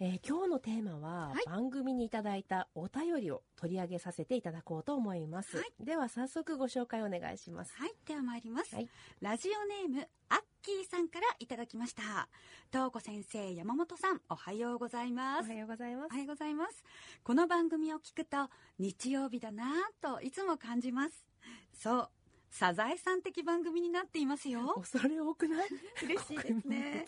[0.00, 8.74] えー今日のテーマは、はい番組にいただいたお便りを取り上げさせていただこうと思います、はいでは早速ご紹介お願いしますはい、では参ります。
[8.74, 8.88] はい
[9.20, 12.28] ラジオネーム、アッキーさんからいただきました。
[12.72, 15.46] 東子先生、山本さん、おはようございます。
[15.46, 16.84] おはようございますおはようございます。
[17.22, 18.48] この番組を聞くと、
[18.78, 19.68] 日曜日だなぁ
[20.00, 21.26] といつも感じます。
[21.72, 22.08] そう、
[22.56, 24.74] サザエさん的番組になっていますよ。
[24.76, 25.68] 恐れ多くない？
[26.04, 27.04] 嬉しいですね。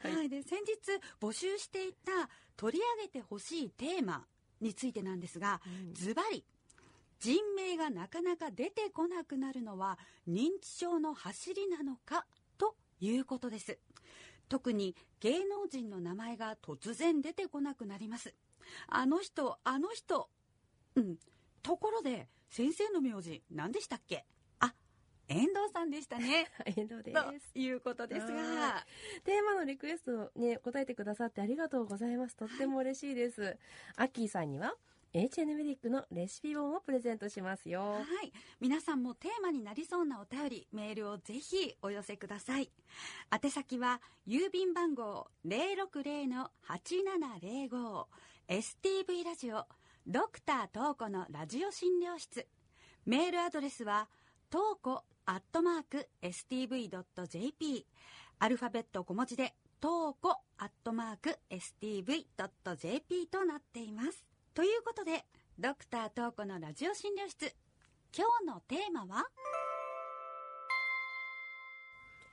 [0.00, 0.14] はい。
[0.14, 0.76] はい、で先日
[1.18, 4.26] 募集していた取り上げてほしいテーマ
[4.60, 5.94] についてなんですがうん。
[5.94, 6.44] ズバリ
[7.18, 12.26] 人名がなかなか出てこなくなるのは認知症の走りなのか
[12.58, 13.78] ということです。
[14.50, 18.34] 特に芸能人の名前が突然出てこなくなります。
[18.86, 20.28] あの人あの人
[20.94, 21.16] うん。
[21.62, 24.24] ところで先生の名字何でしたっけ？
[24.60, 24.72] あ
[25.28, 26.48] 遠藤さんでしたね。
[26.76, 27.52] 遠藤です。
[27.52, 28.34] ということですが。
[28.34, 28.86] は
[29.24, 32.36] テーマのリクエストね答えてくださってありがとうございます。
[32.36, 33.58] とっても嬉しいです、
[33.96, 34.76] アッキーさんには
[35.12, 37.80] HN メディックのレシピ本をプレゼントしますよ。
[37.80, 38.32] はい。
[38.60, 42.70] 皆さんもテーマになりそうなお便り、メールをぜひお寄せください。
[43.32, 48.06] 宛先は、郵便番号060-8705、
[48.48, 49.66] STV ラジオ、
[50.08, 52.46] ドクタートーコのラジオ診療室。
[53.06, 54.08] メールアドレスは、
[54.50, 57.84] トーコアットマーク STV.jp。
[58.38, 64.24] アルファベット小文字で、トーコアットマーク STV.jp となっています。
[64.54, 65.24] ということで、
[65.58, 67.52] ドクタートーコのラジオ診療室。
[68.16, 69.26] 今日のテーマは？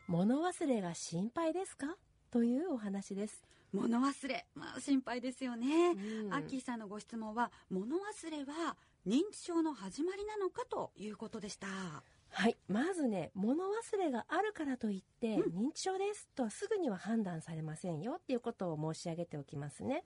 [0.07, 1.97] 物忘れが心配ですか？
[2.29, 3.41] というお話です、
[3.73, 4.45] 物忘れ。
[4.55, 5.91] まあ心配ですよね。
[6.25, 11.67] うんアッキーさんのご質問は、物忘れは認知症の始まりなのかということでした。
[12.33, 12.57] はい。
[12.67, 15.67] まずね物忘れがあるからといって、うん。
[15.69, 20.03] 認知症ですとはすぐには判断されませんよっていうことを申し上げておきますね。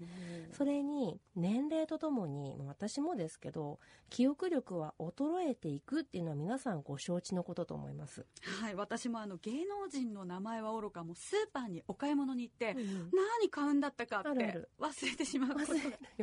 [0.52, 8.26] それに年齢とともにまあ私もですけど記憶力は衰えていくっていうのは皆さんご承知のことと思います、
[8.62, 12.88] はい、私もあの芸能人の名前はおろかもうスーパーにお買い物に行って、うん
[13.38, 15.74] 何買うんだったかって忘れてしまうこと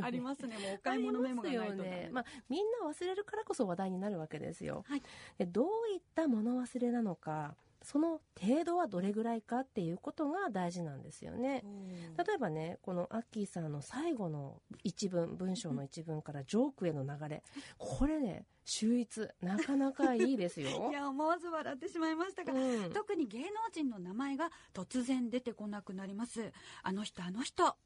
[0.02, 0.56] ありますね。
[0.58, 5.02] もうお買い物メモがないとね、まあ、みんな忘れるからこそ話題になるわけですよ、はい。
[5.38, 11.62] でどういった物忘れなのかその程度はどれぐらいかっていうことが大事なんですよね。
[12.16, 17.42] 例えばねこのアッキーさんの最後の一文文章の一文からジョークへの流れ。
[17.76, 19.28] これね秀逸。
[19.42, 20.68] なかなかいいですよ。
[20.90, 22.92] いや思わず笑ってしまいましたが、うん。
[22.92, 26.52] 特に芸能人の名前が突然出てこなくなります。
[26.82, 27.76] あの人あの人。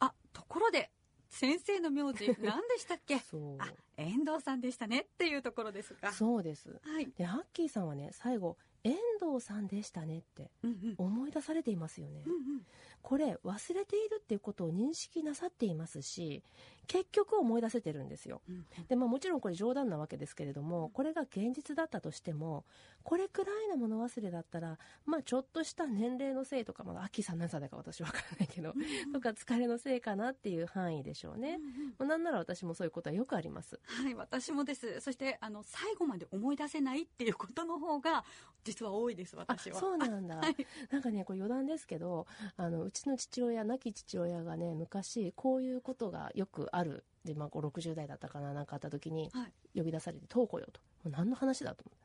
[0.00, 0.90] あところで
[1.34, 3.18] 先生の名字 何でしたっけ？
[3.18, 3.56] そう。
[3.58, 6.12] あ遠藤さんでしたねっていうところですが。
[6.12, 6.80] そうです。
[6.82, 10.50] はい、でアッキーさんはね最後遠藤さんでしたねって
[10.98, 12.66] 思い出されていますよね、うんうん。
[13.02, 16.42] これ忘れているっていうことを認識なさっていますし
[16.86, 18.42] 結局思い出せてるんですよ。
[18.48, 18.66] うん。
[18.88, 22.64] で、まあ、もちろんこれ冗談なわけですけれどもこれが現実だったとしても
[23.02, 28.72] これくらいの物忘れだったら、まあ、ちょっとした年齢のせいとか、まあ、アッキーさん何歳だか私わからないけど、
[29.12, 31.58] とか疲れのせいかなっていう範囲でしょうね、
[31.98, 33.78] うなんなら私もそういうことはよくあります。
[33.84, 35.00] はい私もです。
[35.00, 38.24] そしてあの最後まで思い出せないっていうことの方が
[38.64, 39.78] 実は多いですあ私は。
[39.78, 40.56] そうなんだ、 はい。
[40.90, 49.52] なんかねこれ余談ですけどあのうちの父親亡き父親がね昔こういうことがよくあるで、まあ、60代だったかななんかあった時にはい。
[49.78, 51.98] 呼び出されて「東子よ」と「もう何の話だ?」と思う。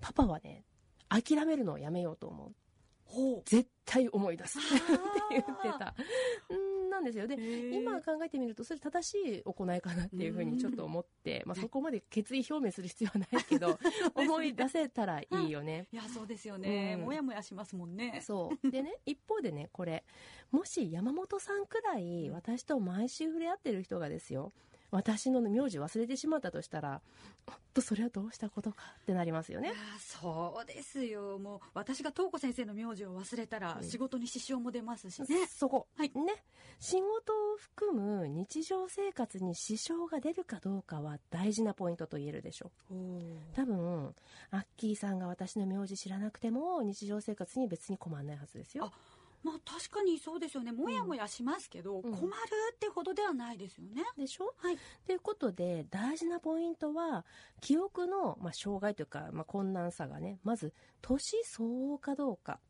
[0.00, 0.64] パパはね
[1.08, 2.54] 諦めるのをやめようと思う。
[3.44, 4.68] 絶対思い出すって
[5.30, 5.94] 言ってた
[7.12, 7.26] ですよ。
[7.26, 7.36] で
[7.74, 13.78] 今考えてみるとそれ正しい行いかなっていうふうにちょっと思って、まあ、そこまで決意表明する必要はないけど
[14.14, 15.86] 思い出せたらいいよね。
[15.92, 17.04] いやそうですよね、うん。
[17.06, 18.20] もやもやしますもんね。
[18.22, 18.70] そう。
[18.70, 20.04] でね 一方でねこれ
[20.50, 24.52] もし山本さんくらい私と毎週触れ合ってる人がですよ
[24.90, 27.00] 私の名字忘れてしまったとしたら
[27.46, 29.72] おっとそれはどうしたことかってなりますよね。
[29.98, 31.38] そうですよ。
[31.38, 33.88] もう私が東子先生の名字を忘れたらうん。
[33.88, 36.10] 仕事に支障も出ますしね、そこ、はい。
[36.14, 36.44] ね。
[36.78, 42.94] 仕事を含む日常生活に支障が出るかどうかは大事なポイントと言えるでしょう。
[43.54, 44.14] 多分
[44.50, 48.92] アッキーさんが私の名字知らなくても日常生活に別に困んないはずですよ
[49.42, 50.72] まあ確かにそうですよね。
[50.72, 52.12] もやもやしますけど、うん。
[52.12, 52.32] 困る
[52.74, 54.54] ってほどではないですよね、でしょ？
[54.58, 54.78] はい。
[55.06, 57.24] ということで大事なポイントは
[57.60, 62.60] 記憶の、まあ、障害というか、まあ、困難さがねまず年相応かどうか、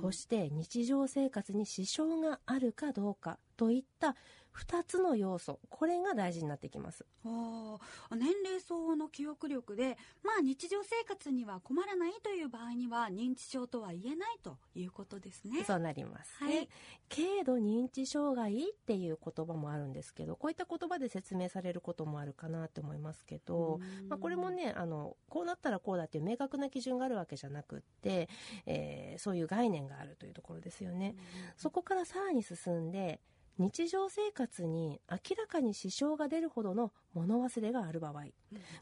[0.00, 4.14] そして日常生活に支障があるかどうかといった
[4.56, 7.04] 2つの要素これが大事になってきます。
[7.24, 7.78] あ
[8.14, 15.64] 年齢相応の記憶力で、まあ、日常生活には困らないという場合には認知症とは言えないということですね。
[15.64, 16.52] そうなります、はい。
[16.52, 16.68] で
[17.08, 28.28] 軽度認知障害っていう言葉もあるんですけどこういった言葉で説明されることもあるかなと思いますけど、まあ、これもねあのこうなったらこうだっていう明確な基準があるわけじゃなくって、
[28.64, 31.16] えーそういう概念があるというところですよね。
[31.56, 33.20] そこからさらに進んで
[33.58, 38.12] 日常生活に明らかに支障が出るほどの物忘れがある場合。
[38.12, 38.32] うん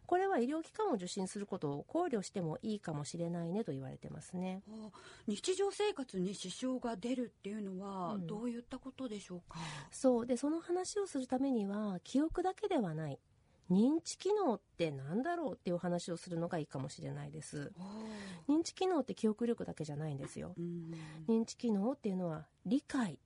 [0.07, 4.63] これは医療機関を受診することを考慮してもいいかもしれないねと言われてますね。
[4.69, 4.91] あ
[5.27, 8.27] 日常生活に支障が出るっていうのはうん。
[8.27, 9.59] どういったことでしょうか、
[9.91, 10.27] そう。
[10.27, 13.19] でその話をするためには記憶だけではない。
[13.71, 17.73] 認知機能って何だろうっていう話をするのがいいかもしれないです。
[18.49, 20.55] 認知機能って記憶力だけじゃないんですよ。
[20.59, 20.93] うん。
[21.29, 23.19] 認知機能っていうのは理解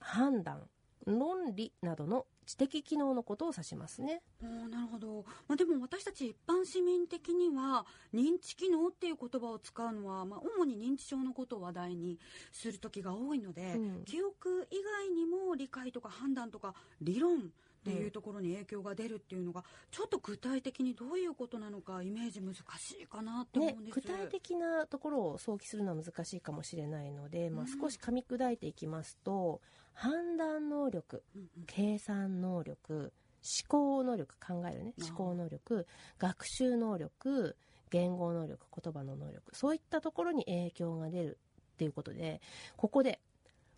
[0.00, 0.68] 判断
[1.06, 4.22] 論理などの知的機能のことを指しますね。
[4.40, 12.18] なるほど、まあ、でも私たち一般市民的には認知機能っていう言葉を使うのは、まあ、主に認知症のことを話題に
[12.52, 14.04] する時が多いので、うん。
[14.04, 17.40] 記憶以外にも理解とか判断とか理論っ
[17.84, 22.60] ていうところに影響が出るっていうのが、ちょっと具体的にどういうことなのかイメージ難し
[23.02, 27.80] いかなって思ねうんです、具体的なところを想起するのは難しいかもしれないので、まあ、うん。
[27.80, 29.60] 少し噛み砕いていきますと
[29.94, 31.64] 判断能力うんうん。
[31.66, 33.12] 計算能力
[33.42, 34.94] 思考能力考えるね。
[35.00, 35.86] 思考能力
[36.18, 37.56] 学習能力
[37.90, 39.54] 言語能力言葉の能力。
[39.54, 41.38] そういったところに影響が出る
[41.74, 42.40] っていうことで
[42.76, 43.20] ここで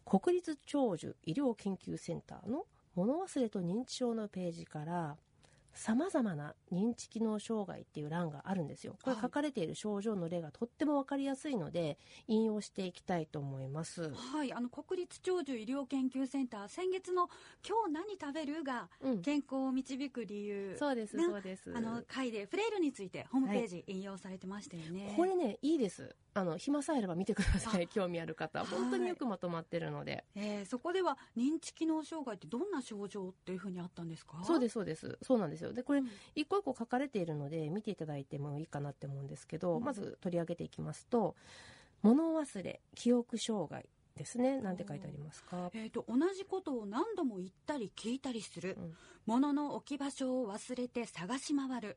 [0.05, 5.17] 国立長寿医療研究センターの物忘れと認知症のページから
[5.77, 8.97] さまざまな認知機能障害っていう欄があるんですよ。
[9.03, 14.11] これはい書かれている症状の例がとっても分かりやすいので引用していきたいと思います。
[14.15, 17.29] はい、あの国立長寿医療研究センター先月の
[17.67, 20.77] 「今日何食べる?」がうん、健康を導く理由。
[20.79, 21.73] そうですねそうです。
[21.77, 27.89] あの回でフレイルについてホームページ引用されてましたよね、これねいいですあの暇さえあれば見てください。
[27.89, 28.59] 興味ある方。
[28.59, 28.69] はい。
[28.69, 34.43] 本当によくまとまってるので、えーそこでは認知機能障害ってどんな症状っていうふうにあったんですか？
[34.45, 35.19] そうですすそうです。
[35.23, 35.73] そうなんですよ。
[35.73, 36.11] でこれうん。
[36.35, 39.85] 一個一個書かれているので見ていただいてもいいかなって思うんですけど、うん。
[39.85, 41.35] まず取り上げていきますと
[42.03, 44.61] 物忘れ記憶障害ですね。
[44.61, 45.71] なんて書いてありますか？
[45.73, 48.95] えー、と同じことを何度も言ったり聞いたりする、うん。
[49.27, 51.97] 物の置き場所を忘れて探し回る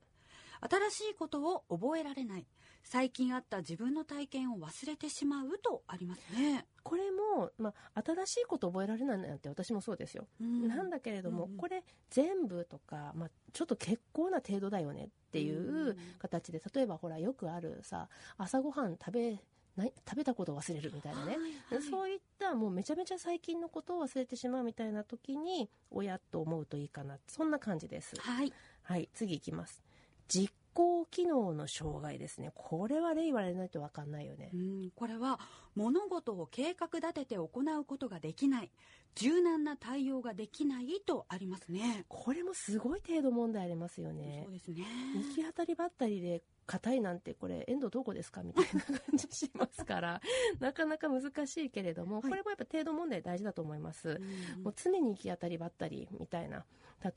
[0.61, 2.45] 新しいことを覚えられない。
[2.83, 10.67] 最近あった自分の体験を忘れてしまうとありますね、これも、まあ、新しいこと覚えられないなんて私もそうですよ、うん。
[10.67, 11.57] なんだけれども、うんうん。
[11.57, 18.07] これ全部とか、まあ、ちょっと結構な程度だよねっていう形で例えばほらよくあるさ
[18.37, 19.37] 朝ごはん食べ
[19.75, 21.37] ない食べたことを忘れるみたいなね、はい
[21.75, 21.83] はい。
[21.83, 27.17] そういったもうめちゃめちゃ最近のことを忘れてしまうみたいな時に親と思うといいかな。
[27.27, 28.15] そんな感じです。
[28.19, 28.53] はい。
[28.83, 29.83] はい次いきます
[30.29, 32.51] 実行機能の障害ですね。
[32.53, 34.51] これは例言われないと分かんないよね。
[34.53, 35.39] うん、これは
[35.75, 38.71] 物事を計画立てて行うことができない。
[39.15, 42.05] 柔軟な対応ができないとありますね。
[42.07, 44.43] これもすごい程度問題ありますよね。
[44.45, 44.85] そうですね。
[45.15, 50.21] 行き当たりばったりで硬いなんてこれ遠藤どこですかみたいな感じしますから。
[50.61, 52.29] なかなか難しいけれども、はい。
[52.29, 54.21] これもやっぱ程度問題大事だと思います、
[54.57, 54.63] うん。
[54.63, 56.65] もう常に行き当たりばったりみたいな。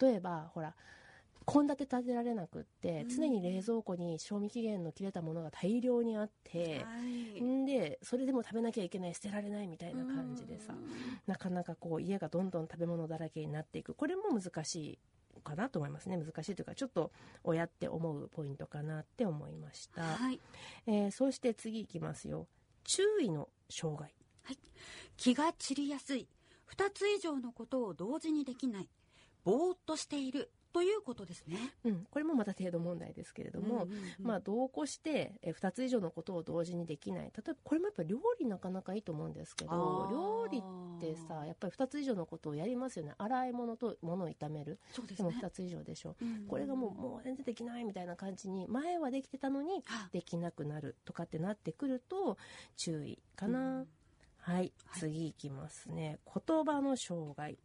[0.00, 0.74] 例えばほら
[1.44, 3.08] 献立立てられなくってうん。
[3.08, 7.40] 常に冷蔵庫に賞味期限の切れたものが大量にあって、はい。
[7.40, 10.74] んでそれでも食べなきゃいけない捨てられないみたいな感じでさ、
[11.26, 13.94] なかなかこう家がどんどん食べ物だらけになっていく。
[13.94, 14.98] これも難しい
[15.42, 16.16] かなと思いますね。
[16.16, 17.10] 難しいというかちょっと
[17.44, 20.40] 親って思うポイントかなって思いました、はい。
[20.86, 22.46] えーそして次いきますよ。
[22.84, 24.12] 注意の障害。
[25.16, 26.26] 気が散りやすい。
[26.64, 28.88] 二つ以上のことを同時にできない。
[29.44, 31.58] ぼーっとしているということですね。
[31.84, 34.26] うん、これもまた程度問題ですけれども、うんうんうん。
[34.26, 37.24] まあ、同行してえ2つ以上のことを同時にできない。
[37.24, 43.14] 例えばこれもやっぱり料理なかなかいいと思うんですけど料理ってさやっぱり2つ以上のことをやりますよね。
[43.18, 44.78] 洗い物と物を炒める。
[44.92, 45.28] そうですね。
[45.40, 46.16] 2つ以上でしょ。
[46.20, 52.36] うんこれがもうもう全然できないみたいな感じに前はできてたのにはできなくなるとかってなってくると
[52.76, 53.88] 注意かな、うん。
[54.38, 54.72] はい、はい。
[55.00, 56.18] 次いきますね。
[56.26, 57.58] 言葉の障害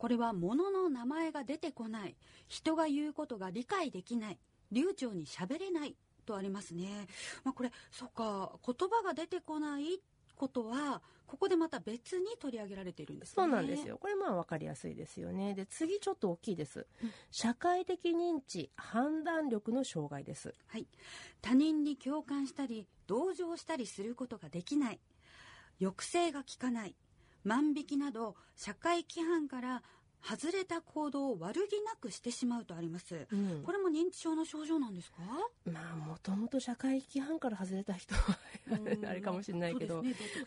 [0.00, 2.16] これは物の名前が出てこない。
[2.48, 4.38] 人が言うことが理解できない。
[4.72, 5.94] 流暢に喋れない。
[6.24, 7.06] とありますね。
[7.44, 10.00] まあ、これ、そっか、言葉が出てこない
[10.36, 13.34] ことは、ここでまた別に取り上げられているんですね。
[13.36, 13.98] そうなんですよ。
[13.98, 15.54] これまあ分かりやすいですよね。
[15.54, 17.12] で、次ちょっと大きいですうん。
[17.30, 20.54] 社会的認知、判断力の障害です。
[20.68, 20.86] はい。
[21.42, 25.00] 他人に共感したり、同情したりすることができない。
[25.78, 26.94] 抑制が効かない。
[27.44, 29.82] 万引きなど、社会規範から
[30.22, 33.62] 外れた行動を悪気なくしてしまうとあります、うん。
[33.64, 35.16] これも認知症の症状なんですか？
[35.64, 38.36] まあもともと社会規範から外れた人は
[39.06, 40.02] あれかもしれないけど。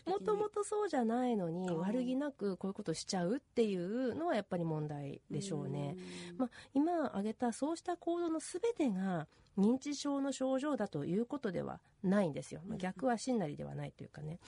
[0.06, 5.96] もともとそうじゃないのに悪気なくこういうことしちゃうっていうのはやっぱり問題でしょうね。
[6.36, 9.26] まあ、今挙げたそうした行動の全てが
[9.58, 14.38] 認知症の症状だということではないんですよ、まあ逆は真なりではないというかね。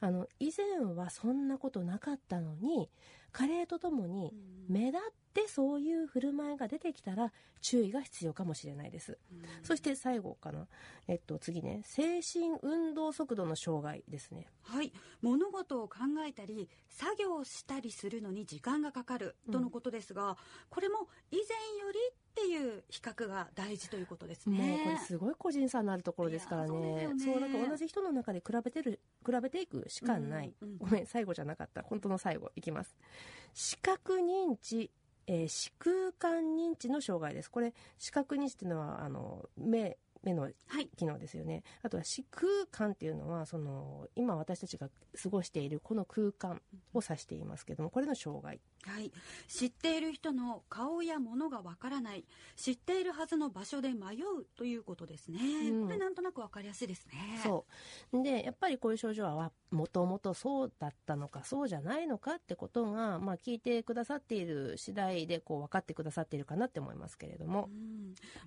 [0.00, 2.90] あの以前はそんなことなかったのに
[3.32, 4.32] 加齢とともに
[4.68, 5.00] 目立っ
[5.36, 9.18] てそういう振る舞いが出てきたら注意が必要かもしれないです。
[9.62, 10.66] そして最後かな、
[11.08, 11.82] えっと、次ね。
[11.84, 14.46] 精神運動速度の障害ですね。
[14.62, 14.92] はい。
[15.20, 20.38] 物事を考えたり作業したりするのに時間がかかるとのことですが、
[20.70, 21.42] これも以前
[21.86, 24.58] よりっていう比較が大事ということですね。
[24.58, 26.68] もうこれすごい個人差のあるところですからね。
[26.68, 27.24] そうね。
[27.24, 31.82] そうだから同じ人の中で比べてる比べていくしかない、うんうんごめん最後じゃなかった。
[31.82, 32.52] 本当の最後。
[32.54, 32.96] いきます。
[33.54, 34.90] 視覚認知
[35.26, 37.50] えー視空間認知の障害です。
[37.50, 40.48] これ視覚認知っていうのはあの目目のは
[40.80, 40.88] い。
[40.96, 41.62] 機能ですよね。
[41.82, 44.88] あとは視空間っていうのはその今私たちが
[45.22, 46.60] 過ごしているこの空間
[46.94, 49.10] を指していますけどもこれの障害はい、
[49.48, 52.24] 知っている人の顔や物がわからない
[52.56, 55.38] 知っているはずの場所で迷うということですね、
[55.70, 55.86] うん。
[55.86, 57.40] これなんとなくわかりやすいですね。
[57.42, 57.66] そ
[58.12, 58.22] う。
[58.22, 67.68] でやっぱりこういう症状はもともとそうだったのかそうじゃないのかってことが、まあ、聞いてくださっている次第でこう分かってくださっているかなって思いますけれども、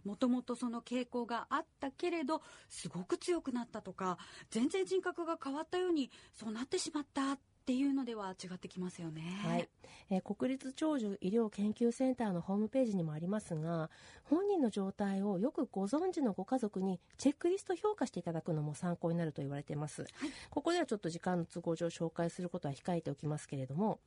[0.06, 4.18] もともとその傾向があったけれどすごく強くなったとか
[4.50, 7.38] 全然人格が変わったようにそうなってしまった
[7.70, 9.22] っていうのでは違ってきますよね。
[9.46, 9.70] はい。
[10.10, 13.92] えー国立長寿医療研究センターのホームページにもありますが
[14.24, 20.06] 本人の状態をよくご存知のご家族にチェックリスト評価していただくのも参考になると言われています、
[20.50, 24.00] ここではちょっと時間の都合上紹介することは控えておきますけれども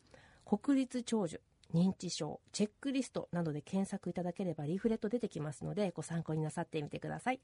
[0.45, 1.40] 国立長寿
[1.73, 7.38] 認知症チェックリストなどで検索いただければリーフレット出てきますのでご参考になさってみてください。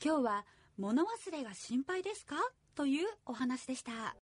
[0.00, 0.46] 今日は
[0.78, 2.36] 物忘れが心配ですか？
[2.76, 4.14] というお話でした